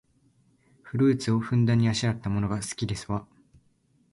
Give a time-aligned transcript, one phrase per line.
[0.81, 3.27] フルーツをふんだんにあしらったものが好きですわ